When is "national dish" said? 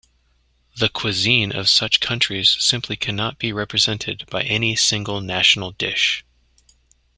5.21-6.23